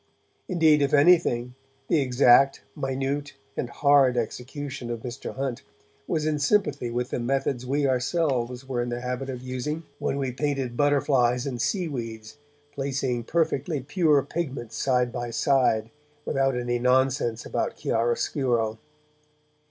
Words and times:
Indeed, 0.49 0.81
if 0.81 0.95
anything, 0.95 1.53
the 1.87 2.01
exact, 2.01 2.63
minute 2.75 3.33
and 3.55 3.69
hard 3.69 4.17
execution 4.17 4.89
of 4.89 5.01
Mr. 5.01 5.35
Hunt 5.35 5.61
was 6.07 6.25
in 6.25 6.39
sympathy 6.39 6.89
with 6.89 7.11
the 7.11 7.19
methods 7.19 7.67
we 7.67 7.85
ourselves 7.85 8.67
were 8.67 8.81
in 8.81 8.89
the 8.89 9.01
habit 9.01 9.29
of 9.29 9.43
using 9.43 9.83
when 9.99 10.17
we 10.17 10.31
painted 10.31 10.75
butterflies 10.75 11.45
and 11.45 11.61
seaweeds, 11.61 12.37
placing 12.73 13.25
perfectly 13.25 13.79
pure 13.81 14.23
pigments 14.23 14.75
side 14.75 15.11
by 15.11 15.29
side, 15.29 15.91
without 16.25 16.57
any 16.57 16.79
nonsense 16.79 17.45
about 17.45 17.75
chiaroscuro. 17.77 18.79